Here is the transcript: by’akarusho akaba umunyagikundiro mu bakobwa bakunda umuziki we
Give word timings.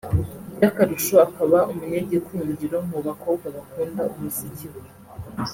by’akarusho 0.55 1.15
akaba 1.27 1.57
umunyagikundiro 1.71 2.77
mu 2.89 2.97
bakobwa 3.07 3.45
bakunda 3.55 4.01
umuziki 4.15 4.67
we 4.73 4.81